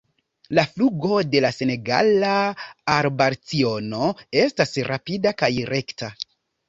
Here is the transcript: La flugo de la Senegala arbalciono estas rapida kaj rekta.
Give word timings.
La 0.59 0.61
flugo 0.69 1.17
de 1.33 1.41
la 1.45 1.51
Senegala 1.57 2.31
arbalciono 2.95 4.09
estas 4.45 4.75
rapida 4.89 5.35
kaj 5.43 5.53
rekta. 5.77 6.15